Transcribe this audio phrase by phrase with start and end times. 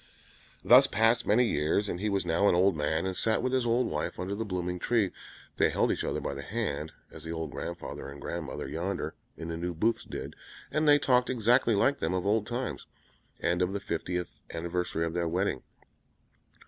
[0.63, 3.67] Thus passed many years, and he was now an old man, and sat with his
[3.67, 5.11] old wife under the blooming tree.
[5.57, 8.67] They held each other by the hand, as the old grand father and grand mother
[8.67, 10.35] yonder in the New Booths did,
[10.71, 12.87] and they talked exactly like them of old times,
[13.41, 15.61] and of the fiftieth anniversary of their wedding.